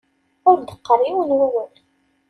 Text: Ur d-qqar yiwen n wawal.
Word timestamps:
Ur 0.49 0.57
d-qqar 0.59 0.99
yiwen 1.05 1.29
n 1.33 1.37
wawal. 1.37 1.73